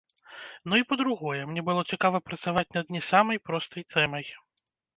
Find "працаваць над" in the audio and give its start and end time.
2.31-2.91